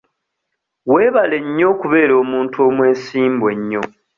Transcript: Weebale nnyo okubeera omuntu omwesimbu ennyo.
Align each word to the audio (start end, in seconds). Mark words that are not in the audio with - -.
Weebale 0.91 1.37
nnyo 1.45 1.65
okubeera 1.73 2.13
omuntu 2.23 2.57
omwesimbu 2.67 3.45
ennyo. 3.53 3.83